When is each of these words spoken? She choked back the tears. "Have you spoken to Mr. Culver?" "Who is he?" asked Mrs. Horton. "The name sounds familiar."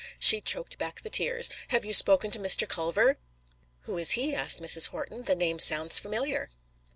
She 0.17 0.41
choked 0.41 0.79
back 0.79 1.01
the 1.01 1.11
tears. 1.11 1.47
"Have 1.67 1.85
you 1.85 1.93
spoken 1.93 2.31
to 2.31 2.39
Mr. 2.39 2.67
Culver?" 2.67 3.17
"Who 3.81 3.99
is 3.99 4.13
he?" 4.17 4.33
asked 4.33 4.59
Mrs. 4.59 4.87
Horton. 4.87 5.25
"The 5.25 5.35
name 5.35 5.59
sounds 5.59 5.99
familiar." 5.99 6.49